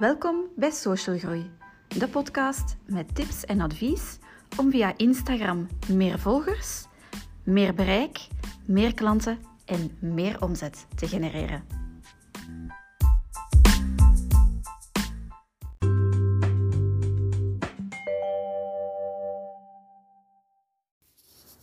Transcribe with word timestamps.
Welkom 0.00 0.44
bij 0.56 0.70
Social 0.70 1.18
Groei, 1.18 1.50
de 1.88 2.08
podcast 2.08 2.76
met 2.86 3.14
tips 3.14 3.44
en 3.44 3.60
advies 3.60 4.18
om 4.56 4.70
via 4.70 4.96
Instagram 4.96 5.68
meer 5.88 6.18
volgers, 6.18 6.84
meer 7.44 7.74
bereik, 7.74 8.18
meer 8.64 8.94
klanten 8.94 9.38
en 9.64 9.96
meer 9.98 10.42
omzet 10.42 10.86
te 10.96 11.08
genereren. 11.08 11.64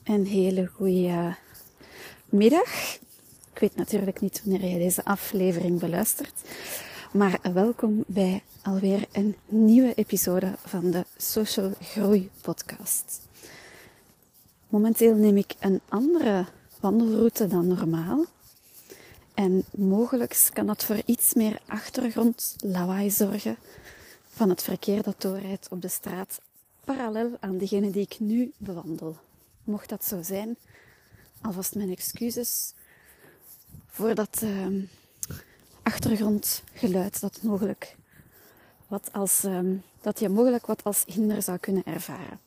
Een 0.04 0.26
hele 0.26 0.68
goede 0.68 1.36
middag. 2.26 2.96
Ik 3.54 3.60
weet 3.60 3.76
natuurlijk 3.76 4.22
niet 4.22 4.42
wanneer 4.46 4.70
je 4.70 4.78
deze 4.78 5.06
aflevering 5.06 5.80
beluistert, 5.80 6.42
maar 7.18 7.40
welkom 7.54 8.04
bij 8.08 8.44
alweer 8.62 9.08
een 9.12 9.36
nieuwe 9.46 9.94
episode 9.94 10.56
van 10.66 10.92
de 10.92 11.06
Social 11.18 11.74
Groei 11.82 12.30
Podcast. 12.42 13.28
Momenteel 14.68 15.16
neem 15.16 15.38
ik 15.38 15.54
een 15.60 15.82
andere 15.90 16.46
wandelroute 16.80 17.48
dan 17.48 17.68
normaal. 17.68 18.26
En 19.34 19.64
mogelijk 19.72 20.50
kan 20.54 20.66
dat 20.66 20.84
voor 20.84 21.02
iets 21.06 21.34
meer 21.34 21.60
achtergrond 21.66 22.56
lawaai 22.60 23.12
zorgen 23.12 23.58
van 24.28 24.50
het 24.50 24.62
verkeer 24.62 25.04
dat 25.04 25.22
doorrijdt 25.22 25.68
op 25.70 25.82
de 25.82 25.88
straat 25.88 26.42
parallel 26.84 27.38
aan 27.40 27.58
degene 27.58 27.92
die 27.92 28.08
ik 28.10 28.20
nu 28.20 28.52
bewandel. 28.58 29.18
Mocht 29.64 29.90
dat 29.90 30.06
zo 30.06 30.22
zijn, 30.22 30.58
alvast 31.42 31.76
mijn 31.76 31.92
excuses 31.92 32.74
voor 33.88 34.16
dat 34.16 34.42
uh, 34.44 34.84
achtergrondgeluid 35.88 37.20
dat 37.20 37.42
mogelijk 37.42 37.96
wat 38.88 39.10
als, 39.12 39.44
uh, 39.46 39.60
dat 40.02 40.20
je 40.20 40.30
mogelijk 40.30 40.66
wat 40.66 40.84
als 40.84 41.04
hinder 41.06 41.42
zou 41.42 41.58
kunnen 41.58 41.84
ervaren. 41.86 42.40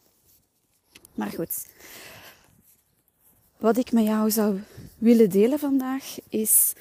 Maar 1.14 1.30
goed, 1.30 1.66
wat 3.56 3.76
ik 3.76 3.92
met 3.92 4.04
jou 4.04 4.30
zou 4.30 4.60
willen 4.98 5.30
delen 5.30 5.58
vandaag 5.58 6.18
is 6.28 6.72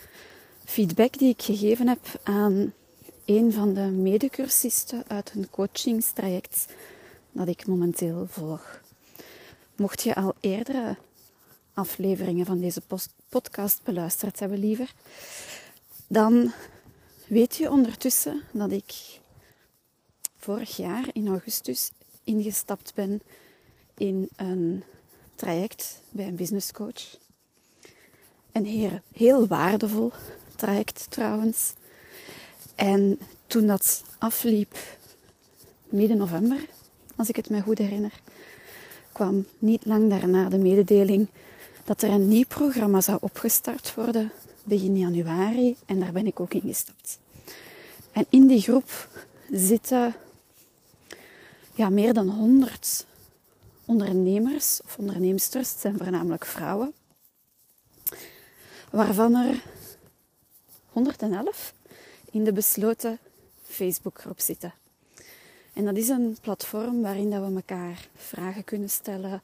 feedback 0.65 1.17
die 1.17 1.29
ik 1.29 1.41
gegeven 1.41 1.87
heb 1.87 2.19
aan 2.23 2.73
een 3.25 3.53
van 3.53 3.73
de 3.73 3.81
medecursisten 3.81 5.03
uit 5.07 5.31
een 5.35 5.49
coachingstraject 5.49 6.65
dat 7.31 7.47
ik 7.47 7.67
momenteel 7.67 8.27
volg. 8.29 8.81
Mocht 9.75 10.01
je 10.01 10.15
al 10.15 10.33
eerdere 10.39 10.97
afleveringen 11.73 12.45
van 12.45 12.59
deze 12.59 12.81
podcast 13.29 13.79
beluisterd 13.83 14.39
hebben, 14.39 14.59
liever, 14.59 14.93
dan 16.09 16.51
weet 17.27 17.55
je 17.55 17.71
ondertussen 17.71 18.43
dat 18.51 18.71
ik 18.71 19.19
vorig 20.37 20.77
jaar 20.77 21.07
in 21.13 21.27
augustus 21.27 21.91
ingestapt 22.23 22.93
ben 22.95 23.21
in 23.97 24.29
een 24.35 24.83
traject 25.35 26.01
bij 26.09 26.27
een 26.27 26.35
business 26.35 26.71
coach. 26.71 27.17
Een 28.51 28.65
heel, 28.65 28.99
heel 29.13 29.47
waardevol 29.47 30.11
traject 30.55 31.05
trouwens. 31.09 31.73
En 32.75 33.19
toen 33.47 33.67
dat 33.67 34.03
afliep, 34.17 34.77
midden 35.89 36.17
november, 36.17 36.65
als 37.15 37.29
ik 37.29 37.35
het 37.35 37.49
me 37.49 37.61
goed 37.61 37.77
herinner, 37.77 38.21
kwam 39.11 39.45
niet 39.59 39.85
lang 39.85 40.09
daarna 40.09 40.49
de 40.49 40.57
mededeling 40.57 41.27
dat 41.83 42.01
er 42.01 42.09
een 42.09 42.27
nieuw 42.27 42.45
programma 42.47 43.01
zou 43.01 43.17
opgestart 43.21 43.93
worden 43.95 44.31
begin 44.69 44.97
januari 44.97 45.75
en 45.85 45.99
daar 45.99 46.11
ben 46.11 46.27
ik 46.27 46.39
ook 46.39 46.53
ingestapt. 46.53 47.19
En 48.11 48.25
in 48.29 48.47
die 48.47 48.61
groep 48.61 49.09
zitten 49.51 50.15
ja, 51.75 51.89
meer 51.89 52.13
dan 52.13 52.29
100 52.29 53.05
ondernemers 53.85 54.81
of 54.85 54.97
onderneemsters, 54.97 55.71
het 55.71 55.79
zijn 55.79 55.97
voornamelijk 55.97 56.45
vrouwen, 56.45 56.93
waarvan 58.91 59.35
er 59.35 59.63
111 60.89 61.73
in 62.31 62.43
de 62.43 62.53
besloten 62.53 63.19
Facebookgroep 63.63 64.39
zitten. 64.39 64.73
En 65.73 65.85
dat 65.85 65.97
is 65.97 66.09
een 66.09 66.37
platform 66.41 67.01
waarin 67.01 67.29
dat 67.29 67.47
we 67.47 67.55
elkaar 67.55 68.07
vragen 68.15 68.63
kunnen 68.63 68.89
stellen, 68.89 69.41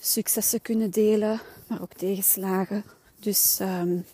successen 0.00 0.62
kunnen 0.62 0.90
delen, 0.90 1.40
maar 1.66 1.82
ook 1.82 1.92
tegenslagen. 1.92 2.84
Dus 3.22 3.58
um, 3.60 4.06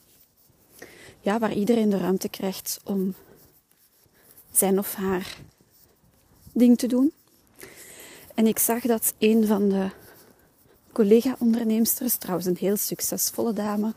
ja, 1.20 1.38
waar 1.38 1.52
iedereen 1.52 1.90
de 1.90 1.98
ruimte 1.98 2.28
krijgt 2.28 2.80
om 2.84 3.14
zijn 4.52 4.78
of 4.78 4.94
haar 4.94 5.36
ding 6.52 6.78
te 6.78 6.86
doen. 6.86 7.12
En 8.34 8.46
ik 8.46 8.58
zag 8.58 8.82
dat 8.82 9.14
een 9.18 9.46
van 9.46 9.68
de 9.68 9.90
collega-onderneemsters, 10.92 12.16
trouwens 12.16 12.46
een 12.46 12.56
heel 12.56 12.76
succesvolle 12.76 13.52
dame, 13.52 13.94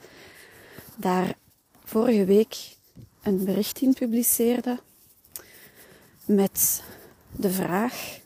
daar 0.96 1.36
vorige 1.84 2.26
week 2.26 2.76
een 3.22 3.46
bericht 3.46 3.82
in 3.82 3.94
publiceerde 3.94 4.80
met 6.26 6.84
de 7.32 7.50
vraag 7.52 8.20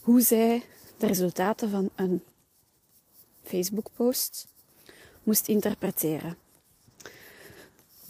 hoe 0.00 0.20
zij 0.20 0.62
de 0.96 1.06
resultaten 1.06 1.70
van 1.70 1.90
een 1.94 2.22
Facebook-post 3.42 4.46
moest 5.26 5.48
interpreteren. 5.48 6.36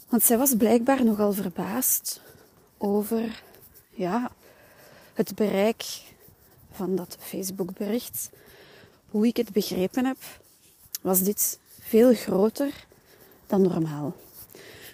Want 0.09 0.23
zij 0.23 0.39
was 0.39 0.55
blijkbaar 0.55 1.05
nogal 1.05 1.33
verbaasd 1.33 2.21
over 2.79 3.43
ja, 3.91 4.31
het 5.15 5.35
bereik 5.35 5.85
van 6.73 6.97
dat 6.97 7.17
Facebook-bericht. 7.21 8.31
Hoe 9.11 9.27
ik 9.27 9.37
het 9.37 9.53
begrepen 9.53 10.05
heb, 10.05 10.17
was 11.01 11.23
dit 11.23 11.59
veel 11.81 12.15
groter 12.15 12.87
dan 13.47 13.63
normaal. 13.63 14.17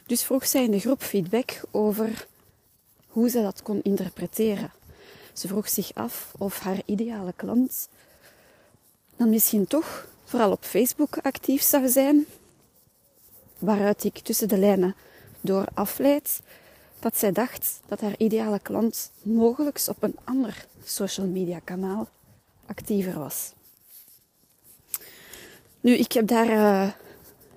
Dus 0.06 0.22
vroeg 0.22 0.46
zij 0.46 0.64
in 0.64 0.70
de 0.70 0.80
groep 0.80 1.02
feedback 1.02 1.60
over 1.70 2.26
hoe 3.06 3.28
ze 3.28 3.42
dat 3.42 3.62
kon 3.62 3.82
interpreteren. 3.82 4.72
Ze 5.32 5.48
vroeg 5.48 5.68
zich 5.68 5.94
af 5.94 6.32
of 6.38 6.58
haar 6.58 6.82
ideale 6.84 7.32
klant 7.36 7.88
dan 9.16 9.30
misschien 9.30 9.66
toch 9.66 10.06
vooral 10.32 10.50
op 10.50 10.64
Facebook 10.64 11.18
actief 11.22 11.62
zou 11.62 11.88
zijn, 11.88 12.26
waaruit 13.58 14.04
ik 14.04 14.18
tussen 14.18 14.48
de 14.48 14.58
lijnen 14.58 14.94
door 15.40 15.66
afleid 15.74 16.40
dat 16.98 17.18
zij 17.18 17.32
dacht 17.32 17.80
dat 17.86 18.00
haar 18.00 18.14
ideale 18.18 18.58
klant 18.58 19.10
mogelijk 19.22 19.80
op 19.86 20.02
een 20.02 20.16
ander 20.24 20.66
social 20.84 21.26
media 21.26 21.58
kanaal 21.64 22.08
actiever 22.66 23.18
was. 23.18 23.52
Nu, 25.80 25.92
ik 25.92 26.12
heb 26.12 26.26
daar 26.26 26.48
uh, 26.48 26.90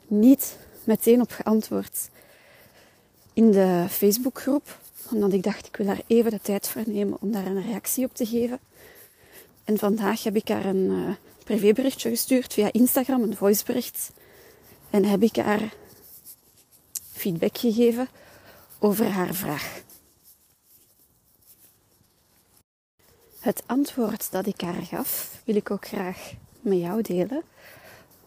niet 0.07 0.57
meteen 0.83 1.21
op 1.21 1.31
geantwoord 1.31 2.09
in 3.33 3.51
de 3.51 3.85
Facebookgroep, 3.89 4.79
omdat 5.11 5.33
ik 5.33 5.43
dacht 5.43 5.67
ik 5.67 5.75
wil 5.75 5.85
daar 5.85 6.01
even 6.07 6.31
de 6.31 6.41
tijd 6.41 6.67
voor 6.67 6.83
nemen 6.85 7.17
om 7.21 7.31
daar 7.31 7.45
een 7.45 7.67
reactie 7.67 8.05
op 8.05 8.15
te 8.15 8.25
geven. 8.25 8.59
En 9.63 9.77
vandaag 9.77 10.23
heb 10.23 10.35
ik 10.35 10.47
haar 10.47 10.65
een 10.65 10.89
uh, 10.91 11.09
privéberichtje 11.45 12.09
gestuurd 12.09 12.53
via 12.53 12.71
Instagram, 12.71 13.21
een 13.21 13.35
voicebericht. 13.35 14.11
En 14.89 15.05
heb 15.05 15.23
ik 15.23 15.35
haar 15.35 15.73
feedback 17.11 17.57
gegeven 17.57 18.07
over 18.79 19.05
haar 19.05 19.33
vraag. 19.33 19.83
Het 23.39 23.63
antwoord 23.65 24.31
dat 24.31 24.45
ik 24.45 24.61
haar 24.61 24.81
gaf, 24.81 25.41
wil 25.43 25.55
ik 25.55 25.71
ook 25.71 25.87
graag 25.87 26.33
met 26.61 26.79
jou 26.79 27.01
delen, 27.01 27.43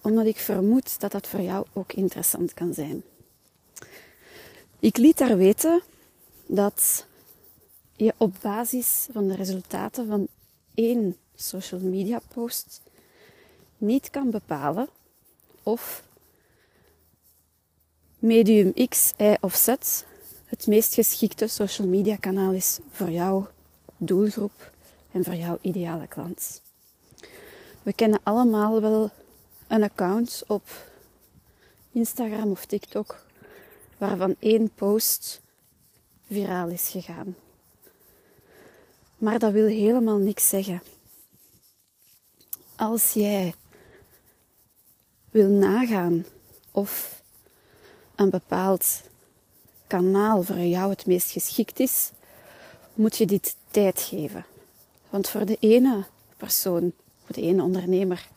omdat 0.00 0.26
ik 0.26 0.36
vermoed 0.36 1.00
dat 1.00 1.12
dat 1.12 1.26
voor 1.28 1.40
jou 1.40 1.66
ook 1.72 1.92
interessant 1.92 2.54
kan 2.54 2.74
zijn. 2.74 3.02
Ik 4.78 4.96
liet 4.96 5.18
haar 5.18 5.36
weten 5.36 5.82
dat 6.46 7.06
je 7.96 8.14
op 8.16 8.34
basis 8.42 9.06
van 9.12 9.28
de 9.28 9.34
resultaten 9.34 10.06
van 10.06 10.28
één 10.74 11.16
social 11.34 11.80
media 11.80 12.20
post 12.34 12.80
niet 13.78 14.10
kan 14.10 14.30
bepalen 14.30 14.88
of 15.62 16.02
medium 18.18 18.88
X, 18.88 19.12
Y 19.18 19.36
of 19.40 19.54
Z 19.54 19.66
het 20.48 20.66
meest 20.66 20.94
geschikte 20.94 21.46
social 21.46 21.88
media 21.88 22.16
kanaal 22.16 22.52
is 22.52 22.78
voor 22.90 23.10
jouw 23.10 23.48
doelgroep 23.96 24.72
en 25.12 25.24
voor 25.24 25.34
jouw 25.34 25.58
ideale 25.60 26.06
klant. 26.06 26.62
We 27.82 27.92
kennen 27.92 28.20
allemaal 28.22 28.80
wel 28.80 29.10
een 29.66 29.82
account 29.82 30.42
op 30.46 30.62
Instagram 31.92 32.50
of 32.50 32.64
TikTok 32.64 33.24
waarvan 33.98 34.36
één 34.38 34.70
post 34.74 35.40
viraal 36.26 36.68
is 36.68 36.88
gegaan. 36.88 37.36
Maar 39.16 39.38
dat 39.38 39.52
wil 39.52 39.66
helemaal 39.66 40.18
niks 40.18 40.48
zeggen. 40.48 40.82
Als 42.76 43.12
jij 43.12 43.54
wil 45.30 45.48
nagaan 45.48 46.24
of 46.70 47.22
een 48.14 48.30
bepaald 48.30 49.00
kanaal 49.86 50.42
voor 50.42 50.58
jou 50.58 50.90
het 50.90 51.06
meest 51.06 51.30
geschikt 51.30 51.80
is, 51.80 52.10
moet 52.94 53.16
je 53.16 53.26
dit 53.26 53.56
tijd 53.70 54.00
geven. 54.00 54.44
Want 55.10 55.28
voor 55.28 55.44
de 55.44 55.56
ene 55.60 56.04
persoon, 56.36 56.92
voor 57.24 57.34
de 57.34 57.42
ene 57.42 57.62
ondernemer, 57.62 58.28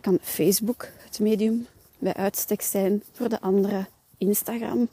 kan 0.00 0.18
Facebook 0.22 0.88
het 1.04 1.18
medium 1.18 1.66
bij 1.98 2.14
uitstek 2.14 2.62
zijn, 2.62 3.02
voor 3.12 3.28
de 3.28 3.40
andere 3.40 3.86
Instagram, 4.18 4.88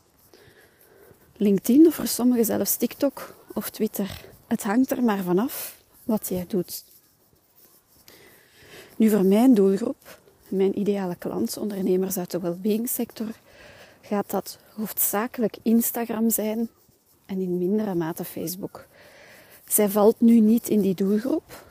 LinkedIn 1.37 1.87
of 1.87 1.95
voor 1.95 2.07
sommigen 2.07 2.45
zelfs 2.45 2.75
TikTok 2.75 3.35
of 3.53 3.69
Twitter. 3.69 4.25
Het 4.47 4.63
hangt 4.63 4.91
er 4.91 5.03
maar 5.03 5.23
vanaf 5.23 5.77
wat 6.03 6.27
jij 6.29 6.45
doet. 6.47 6.83
Nu 8.95 9.09
voor 9.09 9.25
mijn 9.25 9.53
doelgroep, 9.53 10.19
mijn 10.55 10.79
ideale 10.79 11.15
klant, 11.15 11.57
ondernemers 11.57 12.17
uit 12.17 12.31
de 12.31 12.39
well-being 12.39 12.89
sector, 12.89 13.27
gaat 14.01 14.29
dat 14.29 14.57
hoofdzakelijk 14.75 15.57
Instagram 15.61 16.29
zijn 16.29 16.69
en 17.25 17.39
in 17.39 17.57
mindere 17.57 17.95
mate 17.95 18.23
Facebook. 18.23 18.85
Zij 19.67 19.89
valt 19.89 20.19
nu 20.19 20.39
niet 20.39 20.69
in 20.69 20.81
die 20.81 20.95
doelgroep. 20.95 21.63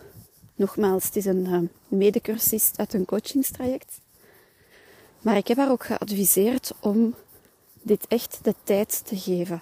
Nogmaals, 0.55 1.05
het 1.05 1.17
is 1.17 1.25
een 1.25 1.47
uh, 1.47 1.59
medecursist 1.89 2.79
uit 2.79 2.95
een 2.95 3.05
coachingstraject. 3.05 4.01
Maar 5.21 5.37
ik 5.37 5.49
heb 5.49 5.57
haar 5.57 5.71
ook 5.71 5.85
geadviseerd 5.85 6.73
om 6.81 7.15
dit 7.83 8.07
echt 8.09 8.39
de 8.43 8.55
tijd 8.63 9.07
te 9.07 9.17
geven. 9.17 9.61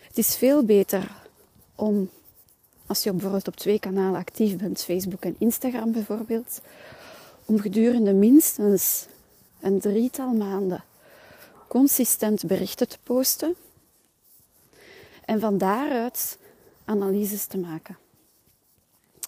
Het 0.00 0.18
is 0.18 0.36
veel 0.36 0.64
beter 0.64 1.10
om, 1.74 2.10
als 2.86 3.02
je 3.02 3.10
bijvoorbeeld 3.10 3.48
op 3.48 3.56
twee 3.56 3.78
kanalen 3.78 4.20
actief 4.20 4.56
bent, 4.56 4.82
Facebook 4.82 5.24
en 5.24 5.36
Instagram 5.38 5.92
bijvoorbeeld, 5.92 6.60
om 7.44 7.60
gedurende 7.60 8.12
minstens 8.12 9.06
een 9.60 9.80
drietal 9.80 10.32
maanden 10.32 10.84
consistent 11.74 12.46
berichten 12.46 12.88
te 12.88 12.98
posten 13.02 13.54
en 15.24 15.40
van 15.40 15.58
daaruit 15.58 16.38
analyses 16.84 17.46
te 17.46 17.58
maken. 17.58 17.96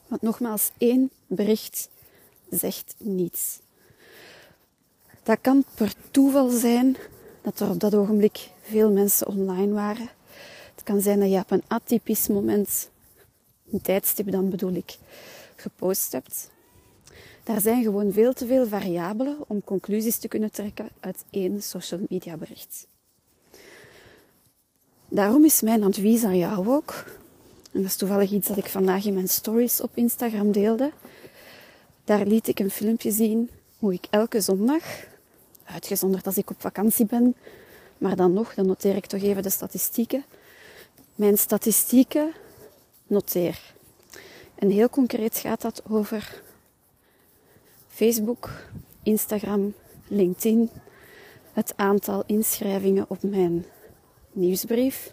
Want 0.06 0.22
nogmaals, 0.22 0.70
één 0.78 1.10
bericht 1.26 1.88
zegt 2.50 2.94
niets. 2.98 3.58
Dat 5.22 5.38
kan 5.40 5.64
per 5.74 5.94
toeval 6.10 6.48
zijn 6.48 6.96
dat 7.42 7.60
er 7.60 7.70
op 7.70 7.80
dat 7.80 7.94
ogenblik 7.94 8.50
veel 8.62 8.90
mensen 8.90 9.26
online 9.26 9.72
waren. 9.72 10.08
Het 10.74 10.84
kan 10.84 11.00
zijn 11.00 11.20
dat 11.20 11.30
je 11.30 11.38
op 11.38 11.50
een 11.50 11.64
atypisch 11.66 12.28
moment, 12.28 12.90
een 13.72 13.80
tijdstip 13.80 14.30
dan 14.30 14.50
bedoel 14.50 14.72
ik, 14.72 14.98
gepost 15.56 16.12
hebt. 16.12 16.50
Daar 17.46 17.60
zijn 17.60 17.82
gewoon 17.82 18.12
veel 18.12 18.32
te 18.32 18.46
veel 18.46 18.66
variabelen 18.66 19.36
om 19.46 19.64
conclusies 19.64 20.16
te 20.16 20.28
kunnen 20.28 20.50
trekken 20.50 20.88
uit 21.00 21.24
één 21.30 21.62
social 21.62 22.00
media 22.08 22.36
bericht. 22.36 22.86
Daarom 25.08 25.44
is 25.44 25.60
mijn 25.60 25.82
advies 25.82 26.24
aan 26.24 26.38
jou 26.38 26.68
ook, 26.68 27.04
en 27.72 27.80
dat 27.80 27.90
is 27.90 27.96
toevallig 27.96 28.30
iets 28.30 28.48
dat 28.48 28.56
ik 28.56 28.68
vandaag 28.68 29.04
in 29.04 29.14
mijn 29.14 29.28
stories 29.28 29.80
op 29.80 29.90
Instagram 29.94 30.52
deelde. 30.52 30.92
Daar 32.04 32.26
liet 32.26 32.48
ik 32.48 32.58
een 32.58 32.70
filmpje 32.70 33.10
zien 33.10 33.50
hoe 33.78 33.92
ik 33.92 34.06
elke 34.10 34.40
zondag, 34.40 34.82
uitgezonderd 35.64 36.26
als 36.26 36.36
ik 36.36 36.50
op 36.50 36.60
vakantie 36.60 37.06
ben, 37.06 37.34
maar 37.98 38.16
dan 38.16 38.32
nog, 38.32 38.54
dan 38.54 38.66
noteer 38.66 38.96
ik 38.96 39.06
toch 39.06 39.22
even 39.22 39.42
de 39.42 39.50
statistieken, 39.50 40.24
mijn 41.14 41.38
statistieken 41.38 42.32
noteer. 43.06 43.74
En 44.54 44.70
heel 44.70 44.88
concreet 44.88 45.38
gaat 45.38 45.60
dat 45.60 45.82
over 45.88 46.44
Facebook, 47.96 48.50
Instagram, 49.02 49.74
LinkedIn, 50.08 50.70
het 51.52 51.72
aantal 51.76 52.22
inschrijvingen 52.26 53.04
op 53.08 53.22
mijn 53.22 53.64
nieuwsbrief. 54.32 55.12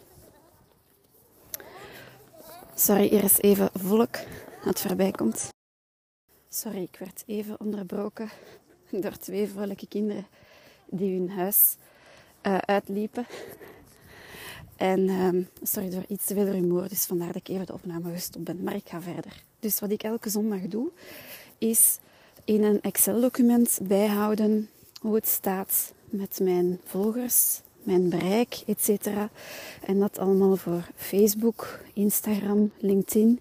Sorry, 2.75 3.07
hier 3.07 3.23
is 3.23 3.39
even 3.39 3.69
volk 3.73 4.15
dat 4.63 4.81
voorbij 4.81 5.11
komt. 5.11 5.49
Sorry, 6.49 6.81
ik 6.81 6.95
werd 6.99 7.23
even 7.25 7.59
onderbroken 7.59 8.29
door 9.01 9.17
twee 9.17 9.47
vrolijke 9.47 9.87
kinderen 9.87 10.27
die 10.85 11.19
hun 11.19 11.29
huis 11.29 11.75
uh, 12.47 12.57
uitliepen. 12.57 13.25
En 14.75 15.09
um, 15.09 15.49
sorry 15.61 15.91
voor 15.91 16.05
iets 16.07 16.25
te 16.25 16.33
veel 16.33 16.49
rumoer, 16.49 16.89
dus 16.89 17.05
vandaar 17.05 17.33
dat 17.33 17.35
ik 17.35 17.47
even 17.47 17.65
de 17.65 17.73
opname 17.73 18.11
gestopt 18.11 18.45
ben. 18.45 18.63
Maar 18.63 18.75
ik 18.75 18.89
ga 18.89 19.01
verder. 19.01 19.43
Dus 19.59 19.79
wat 19.79 19.91
ik 19.91 20.03
elke 20.03 20.29
zondag 20.29 20.61
doe, 20.61 20.91
is 21.57 21.99
in 22.45 22.63
een 22.63 22.81
Excel-document 22.81 23.79
bijhouden 23.83 24.69
hoe 25.01 25.15
het 25.15 25.27
staat 25.27 25.93
met 26.05 26.39
mijn 26.41 26.79
volgers, 26.85 27.61
mijn 27.83 28.09
bereik, 28.09 28.63
etc. 28.67 29.07
En 29.85 29.99
dat 29.99 30.17
allemaal 30.17 30.55
voor 30.55 30.89
Facebook, 30.95 31.79
Instagram, 31.93 32.71
LinkedIn. 32.77 33.39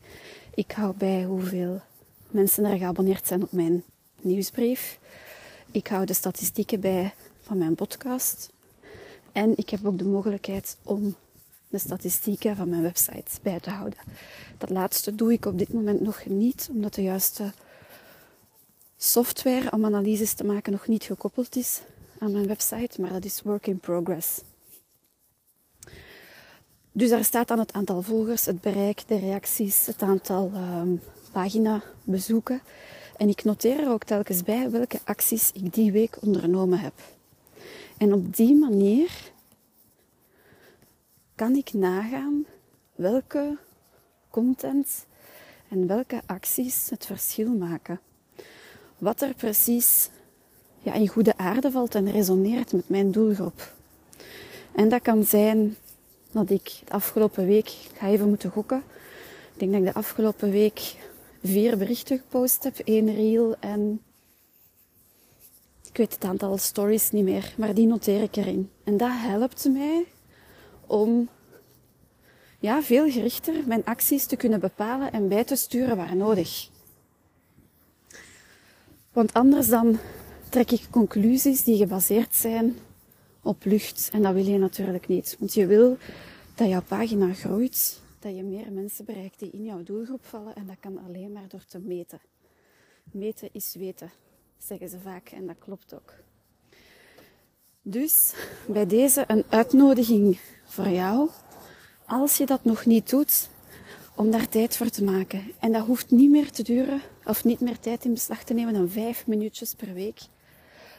Ik 0.54 0.72
hou 0.72 0.94
bij 0.96 1.24
hoeveel 1.24 1.80
mensen 2.30 2.64
er 2.64 2.78
geabonneerd 2.78 3.26
zijn 3.26 3.42
op 3.42 3.52
mijn 3.52 3.82
nieuwsbrief. 4.20 4.98
Ik 5.70 5.86
hou 5.86 6.04
de 6.06 6.14
statistieken 6.14 6.80
bij 6.80 7.14
van 7.42 7.58
mijn 7.58 7.74
podcast. 7.74 8.50
En 9.32 9.52
ik 9.56 9.70
heb 9.70 9.86
ook 9.86 9.98
de 9.98 10.04
mogelijkheid 10.04 10.76
om 10.82 11.14
de 11.68 11.78
statistieken 11.78 12.56
van 12.56 12.68
mijn 12.68 12.82
website 12.82 13.30
bij 13.42 13.60
te 13.60 13.70
houden. 13.70 13.98
Dat 14.58 14.70
laatste 14.70 15.14
doe 15.14 15.32
ik 15.32 15.46
op 15.46 15.58
dit 15.58 15.72
moment 15.72 16.00
nog 16.00 16.24
niet, 16.26 16.68
omdat 16.72 16.94
de 16.94 17.02
juiste 17.02 17.52
software 19.02 19.72
om 19.72 19.84
analyses 19.84 20.34
te 20.34 20.44
maken 20.44 20.72
nog 20.72 20.86
niet 20.86 21.04
gekoppeld 21.04 21.56
is 21.56 21.80
aan 22.18 22.32
mijn 22.32 22.46
website, 22.46 23.00
maar 23.00 23.12
dat 23.12 23.24
is 23.24 23.42
work 23.42 23.66
in 23.66 23.78
progress. 23.78 24.40
Dus 26.92 27.08
daar 27.08 27.24
staat 27.24 27.48
dan 27.48 27.58
het 27.58 27.72
aantal 27.72 28.02
volgers, 28.02 28.46
het 28.46 28.60
bereik, 28.60 29.08
de 29.08 29.18
reacties, 29.18 29.86
het 29.86 30.02
aantal 30.02 30.52
um, 30.54 31.00
pagina 31.32 31.82
bezoeken. 32.04 32.60
En 33.16 33.28
ik 33.28 33.44
noteer 33.44 33.80
er 33.80 33.90
ook 33.90 34.04
telkens 34.04 34.42
bij 34.42 34.70
welke 34.70 34.98
acties 35.04 35.50
ik 35.52 35.74
die 35.74 35.92
week 35.92 36.16
ondernomen 36.20 36.78
heb. 36.78 36.94
En 37.98 38.12
op 38.12 38.36
die 38.36 38.54
manier 38.54 39.32
kan 41.34 41.54
ik 41.54 41.72
nagaan 41.72 42.44
welke 42.94 43.58
content 44.30 45.06
en 45.68 45.86
welke 45.86 46.20
acties 46.26 46.90
het 46.90 47.06
verschil 47.06 47.52
maken 47.52 48.00
wat 49.02 49.22
er 49.22 49.34
precies 49.34 50.08
ja, 50.78 50.92
in 50.94 51.08
goede 51.08 51.36
aarde 51.36 51.70
valt 51.70 51.94
en 51.94 52.10
resoneert 52.10 52.72
met 52.72 52.88
mijn 52.88 53.10
doelgroep. 53.10 53.72
En 54.74 54.88
dat 54.88 55.02
kan 55.02 55.24
zijn 55.24 55.76
dat 56.30 56.50
ik 56.50 56.80
de 56.84 56.92
afgelopen 56.92 57.46
week, 57.46 57.68
ik 57.68 57.90
ga 57.94 58.06
even 58.06 58.28
moeten 58.28 58.50
gokken, 58.50 58.82
ik 59.52 59.58
denk 59.58 59.70
dat 59.70 59.80
ik 59.80 59.86
de 59.86 59.98
afgelopen 59.98 60.50
week 60.50 60.96
vier 61.42 61.78
berichten 61.78 62.18
gepost 62.18 62.62
heb, 62.62 62.78
één 62.78 63.14
reel 63.14 63.56
en 63.60 64.00
ik 65.88 65.96
weet 65.96 66.14
het 66.14 66.24
aantal 66.24 66.58
stories 66.58 67.10
niet 67.10 67.24
meer, 67.24 67.54
maar 67.56 67.74
die 67.74 67.86
noteer 67.86 68.22
ik 68.22 68.36
erin. 68.36 68.70
En 68.84 68.96
dat 68.96 69.10
helpt 69.12 69.68
mij 69.68 70.04
om 70.86 71.28
ja, 72.58 72.82
veel 72.82 73.10
gerichter 73.10 73.54
mijn 73.66 73.84
acties 73.84 74.26
te 74.26 74.36
kunnen 74.36 74.60
bepalen 74.60 75.12
en 75.12 75.28
bij 75.28 75.44
te 75.44 75.56
sturen 75.56 75.96
waar 75.96 76.16
nodig. 76.16 76.70
Want 79.12 79.32
anders 79.32 79.68
dan 79.68 79.98
trek 80.48 80.70
ik 80.70 80.86
conclusies 80.90 81.64
die 81.64 81.76
gebaseerd 81.76 82.34
zijn 82.34 82.76
op 83.42 83.64
lucht. 83.64 84.08
En 84.12 84.22
dat 84.22 84.34
wil 84.34 84.44
je 84.44 84.58
natuurlijk 84.58 85.08
niet. 85.08 85.36
Want 85.38 85.54
je 85.54 85.66
wil 85.66 85.96
dat 86.54 86.68
jouw 86.68 86.82
pagina 86.82 87.32
groeit, 87.32 88.00
dat 88.18 88.36
je 88.36 88.42
meer 88.42 88.72
mensen 88.72 89.04
bereikt 89.04 89.38
die 89.38 89.50
in 89.50 89.64
jouw 89.64 89.82
doelgroep 89.82 90.24
vallen. 90.24 90.54
En 90.54 90.66
dat 90.66 90.76
kan 90.80 90.98
alleen 91.06 91.32
maar 91.32 91.48
door 91.48 91.64
te 91.64 91.78
meten. 91.78 92.20
Meten 93.10 93.48
is 93.52 93.74
weten, 93.74 94.10
zeggen 94.58 94.88
ze 94.88 94.98
vaak. 95.00 95.28
En 95.28 95.46
dat 95.46 95.56
klopt 95.58 95.94
ook. 95.94 96.14
Dus 97.82 98.34
bij 98.66 98.86
deze 98.86 99.24
een 99.26 99.44
uitnodiging 99.48 100.38
voor 100.64 100.88
jou. 100.88 101.28
Als 102.06 102.36
je 102.36 102.46
dat 102.46 102.64
nog 102.64 102.86
niet 102.86 103.10
doet, 103.10 103.48
om 104.14 104.30
daar 104.30 104.48
tijd 104.48 104.76
voor 104.76 104.88
te 104.88 105.04
maken. 105.04 105.52
En 105.58 105.72
dat 105.72 105.86
hoeft 105.86 106.10
niet 106.10 106.30
meer 106.30 106.50
te 106.50 106.62
duren, 106.62 107.00
of 107.24 107.44
niet 107.44 107.60
meer 107.60 107.78
tijd 107.78 108.04
in 108.04 108.12
beslag 108.12 108.44
te 108.44 108.54
nemen 108.54 108.74
dan 108.74 108.88
vijf 108.88 109.26
minuutjes 109.26 109.74
per 109.74 109.94
week. 109.94 110.20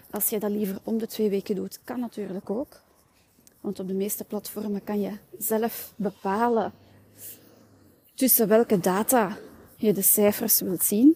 Als 0.09 0.29
je 0.29 0.39
dat 0.39 0.51
liever 0.51 0.79
om 0.83 0.97
de 0.97 1.07
twee 1.07 1.29
weken 1.29 1.55
doet, 1.55 1.79
kan 1.83 1.99
natuurlijk 1.99 2.49
ook. 2.49 2.81
Want 3.61 3.79
op 3.79 3.87
de 3.87 3.93
meeste 3.93 4.23
platformen 4.23 4.83
kan 4.83 5.01
je 5.01 5.11
zelf 5.37 5.93
bepalen 5.95 6.73
tussen 8.13 8.47
welke 8.47 8.79
data 8.79 9.37
je 9.75 9.93
de 9.93 10.01
cijfers 10.01 10.59
wilt 10.59 10.83
zien. 10.83 11.15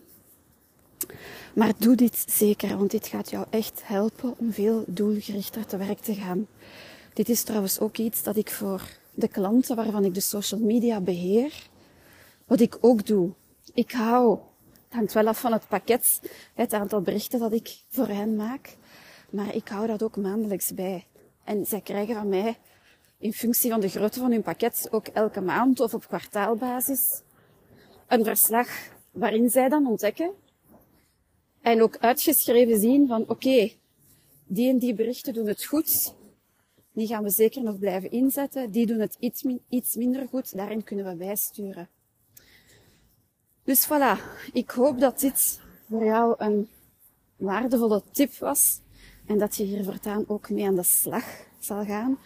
Maar 1.53 1.73
doe 1.77 1.95
dit 1.95 2.25
zeker, 2.29 2.77
want 2.77 2.91
dit 2.91 3.07
gaat 3.07 3.29
jou 3.29 3.45
echt 3.49 3.81
helpen 3.83 4.33
om 4.37 4.53
veel 4.53 4.83
doelgerichter 4.87 5.65
te 5.65 5.77
werk 5.77 5.99
te 5.99 6.13
gaan. 6.13 6.47
Dit 7.13 7.29
is 7.29 7.43
trouwens 7.43 7.79
ook 7.79 7.97
iets 7.97 8.23
dat 8.23 8.35
ik 8.35 8.51
voor 8.51 8.81
de 9.13 9.27
klanten 9.27 9.75
waarvan 9.75 10.05
ik 10.05 10.13
de 10.13 10.19
social 10.19 10.59
media 10.59 11.01
beheer, 11.01 11.53
wat 12.47 12.59
ik 12.59 12.77
ook 12.81 13.05
doe. 13.05 13.31
Ik 13.73 13.91
hou, 13.91 14.39
het 14.83 14.93
hangt 14.93 15.13
wel 15.13 15.27
af 15.27 15.39
van 15.39 15.51
het 15.51 15.67
pakket, 15.67 16.21
het 16.53 16.73
aantal 16.73 17.01
berichten 17.01 17.39
dat 17.39 17.53
ik 17.53 17.83
voor 17.89 18.07
hen 18.07 18.35
maak. 18.35 18.77
Maar 19.29 19.55
ik 19.55 19.67
hou 19.67 19.87
dat 19.87 20.03
ook 20.03 20.17
maandelijks 20.17 20.73
bij. 20.73 21.05
En 21.43 21.65
zij 21.65 21.81
krijgen 21.81 22.15
van 22.15 22.29
mij 22.29 22.57
in 23.17 23.33
functie 23.33 23.71
van 23.71 23.79
de 23.79 23.89
grootte 23.89 24.19
van 24.19 24.31
hun 24.31 24.41
pakket 24.41 24.87
ook 24.91 25.07
elke 25.07 25.41
maand 25.41 25.79
of 25.79 25.93
op 25.93 26.07
kwartaalbasis 26.07 27.21
een 28.07 28.23
verslag 28.23 28.67
waarin 29.11 29.49
zij 29.49 29.69
dan 29.69 29.87
ontdekken 29.87 30.31
en 31.61 31.81
ook 31.81 31.97
uitgeschreven 31.97 32.79
zien 32.79 33.07
van 33.07 33.23
oké, 33.27 33.71
die 34.45 34.69
en 34.69 34.77
die 34.77 34.93
berichten 34.93 35.33
doen 35.33 35.47
het 35.47 35.65
goed. 35.65 36.15
Die 36.93 37.07
gaan 37.07 37.23
we 37.23 37.29
zeker 37.29 37.63
nog 37.63 37.79
blijven 37.79 38.11
inzetten. 38.11 38.71
Die 38.71 38.85
doen 38.85 38.99
het 38.99 39.15
iets, 39.19 39.43
iets 39.69 39.95
minder 39.95 40.27
goed. 40.27 40.57
Daarin 40.57 40.83
kunnen 40.83 41.05
we 41.05 41.15
bijsturen. 41.15 41.89
Dus 43.67 43.85
voilà, 43.85 44.17
ik 44.53 44.69
hoop 44.69 44.99
dat 44.99 45.19
dit 45.19 45.59
voor 45.89 46.03
jou 46.03 46.35
een 46.37 46.69
waardevolle 47.35 48.01
tip 48.11 48.37
was. 48.37 48.79
En 49.25 49.37
dat 49.37 49.55
je 49.55 49.63
hier 49.63 49.83
voortaan 49.83 50.23
ook 50.27 50.49
mee 50.49 50.65
aan 50.65 50.75
de 50.75 50.83
slag 50.83 51.23
zal 51.59 51.85
gaan. 51.85 52.17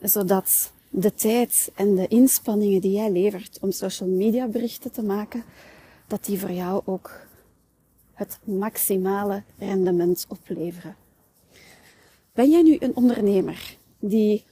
Zodat 0.00 0.72
de 0.88 1.14
tijd 1.14 1.72
en 1.74 1.94
de 1.94 2.08
inspanningen 2.08 2.80
die 2.80 2.92
jij 2.92 3.10
levert 3.10 3.58
om 3.60 3.70
social 3.70 4.08
media 4.08 4.46
berichten 4.46 4.92
te 4.92 5.02
maken, 5.02 5.44
dat 6.06 6.24
die 6.24 6.38
voor 6.38 6.52
jou 6.52 6.82
ook 6.84 7.10
het 8.12 8.38
maximale 8.44 9.42
rendement 9.58 10.26
opleveren. 10.28 10.96
Ben 12.32 12.50
jij 12.50 12.62
nu 12.62 12.76
een 12.78 12.96
ondernemer 12.96 13.76
die 13.98 14.44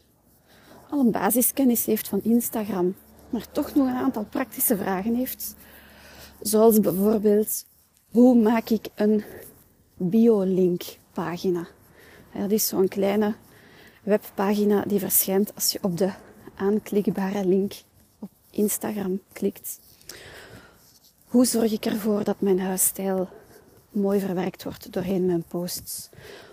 al 0.90 0.98
een 0.98 1.10
basiskennis 1.10 1.84
heeft 1.84 2.08
van 2.08 2.22
Instagram, 2.22 2.94
maar 3.30 3.50
toch 3.50 3.74
nog 3.74 3.86
een 3.86 3.94
aantal 3.94 4.24
praktische 4.24 4.76
vragen 4.76 5.14
heeft? 5.14 5.54
Zoals 6.40 6.80
bijvoorbeeld, 6.80 7.64
hoe 8.10 8.34
maak 8.34 8.68
ik 8.70 8.86
een 8.94 9.24
biolink 9.96 10.82
pagina? 11.12 11.66
Dat 12.34 12.50
is 12.50 12.66
zo'n 12.66 12.88
kleine 12.88 13.34
webpagina 14.02 14.82
die 14.82 14.98
verschijnt 14.98 15.54
als 15.54 15.72
je 15.72 15.78
op 15.82 15.96
de 15.96 16.12
aanklikbare 16.54 17.44
link 17.44 17.72
op 18.18 18.30
Instagram 18.50 19.20
klikt. 19.32 19.78
Hoe 21.24 21.44
zorg 21.44 21.72
ik 21.72 21.84
ervoor 21.84 22.24
dat 22.24 22.40
mijn 22.40 22.60
huisstijl 22.60 23.28
mooi 23.90 24.20
verwerkt 24.20 24.64
wordt 24.64 24.92
doorheen 24.92 25.26
mijn 25.26 25.44
posts? 25.48 26.08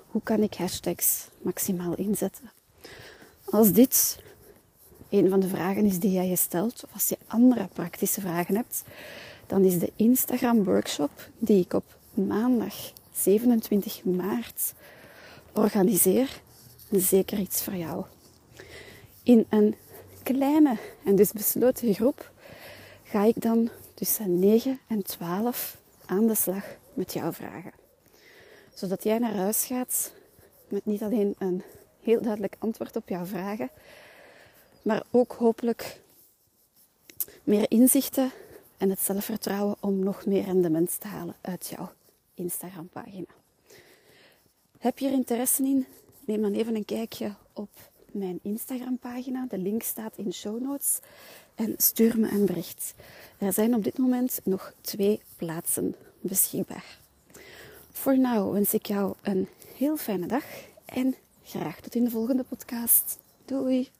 Hoe 0.07 0.21
kan 0.21 0.43
ik 0.43 0.53
hashtags 0.53 1.27
maximaal 1.41 1.95
inzetten? 1.95 2.51
Als 3.49 3.71
dit 3.71 4.19
een 5.09 5.29
van 5.29 5.39
de 5.39 5.47
vragen 5.47 5.85
is 5.85 5.99
die 5.99 6.11
jij 6.11 6.27
je 6.27 6.35
stelt, 6.35 6.83
of 6.83 6.93
als 6.93 7.07
je 7.07 7.17
andere 7.27 7.67
praktische 7.73 8.21
vragen 8.21 8.55
hebt, 8.55 8.83
dan 9.47 9.63
is 9.63 9.79
de 9.79 9.91
Instagram 9.95 10.63
workshop 10.63 11.29
die 11.39 11.63
ik 11.63 11.73
op 11.73 11.97
maandag 12.13 12.73
27 13.13 14.03
maart 14.03 14.73
organiseer 15.53 16.41
zeker 16.91 17.39
iets 17.39 17.63
voor 17.63 17.75
jou. 17.75 18.05
In 19.23 19.45
een 19.49 19.75
kleine 20.23 20.77
en 21.03 21.15
dus 21.15 21.31
besloten 21.31 21.93
groep 21.93 22.31
ga 23.03 23.23
ik 23.23 23.41
dan 23.41 23.69
tussen 23.93 24.39
9 24.39 24.79
en 24.87 25.03
12 25.03 25.77
aan 26.05 26.27
de 26.27 26.35
slag 26.35 26.63
met 26.93 27.13
jouw 27.13 27.31
vragen. 27.31 27.71
Zodat 28.73 29.03
jij 29.03 29.17
naar 29.17 29.35
huis 29.35 29.65
gaat 29.65 30.11
met 30.67 30.85
niet 30.85 31.03
alleen 31.03 31.35
een 31.37 31.63
heel 32.01 32.21
duidelijk 32.21 32.55
antwoord 32.59 32.95
op 32.95 33.09
jouw 33.09 33.25
vragen, 33.25 33.69
maar 34.81 35.03
ook 35.11 35.31
hopelijk 35.31 35.99
meer 37.43 37.65
inzichten 37.71 38.31
en 38.77 38.89
het 38.89 38.99
zelfvertrouwen 38.99 39.75
om 39.79 39.99
nog 39.99 40.25
meer 40.25 40.43
rendement 40.43 40.99
te 40.99 41.07
halen 41.07 41.35
uit 41.41 41.67
jouw 41.67 41.91
Instagram-pagina. 42.33 43.27
Heb 44.77 44.99
je 44.99 45.07
er 45.07 45.13
interesse 45.13 45.63
in? 45.63 45.85
Neem 46.25 46.41
dan 46.41 46.53
even 46.53 46.75
een 46.75 46.85
kijkje 46.85 47.33
op 47.53 47.69
mijn 48.11 48.39
Instagram-pagina. 48.41 49.45
De 49.49 49.57
link 49.57 49.83
staat 49.83 50.17
in 50.17 50.33
show 50.33 50.61
notes. 50.61 50.99
En 51.55 51.73
stuur 51.77 52.19
me 52.19 52.29
een 52.29 52.45
bericht. 52.45 52.93
Er 53.37 53.53
zijn 53.53 53.75
op 53.75 53.83
dit 53.83 53.97
moment 53.97 54.39
nog 54.43 54.73
twee 54.81 55.21
plaatsen 55.35 55.95
beschikbaar. 56.19 56.99
Voor 57.91 58.17
nu 58.17 58.39
wens 58.39 58.73
ik 58.73 58.85
jou 58.85 59.15
een 59.21 59.47
heel 59.75 59.97
fijne 59.97 60.27
dag 60.27 60.45
en 60.85 61.15
graag 61.43 61.79
tot 61.79 61.95
in 61.95 62.03
de 62.03 62.09
volgende 62.09 62.43
podcast. 62.43 63.17
Doei! 63.45 63.96